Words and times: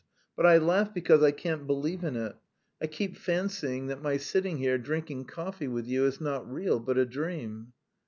But 0.35 0.47
I 0.47 0.57
laugh 0.57 0.91
because 0.95 1.21
I 1.21 1.29
can't 1.29 1.67
believe 1.67 2.03
in 2.03 2.15
it. 2.15 2.35
I 2.81 2.87
keep 2.87 3.15
fancying 3.15 3.85
that 3.85 4.01
my 4.01 4.17
sitting 4.17 4.57
here 4.57 4.79
drinking 4.79 5.25
coffee 5.25 5.67
with 5.67 5.85
you 5.85 6.07
is 6.07 6.19
not 6.19 6.51
real, 6.51 6.79
but 6.79 6.97
a 6.97 7.05
dream." 7.05 7.73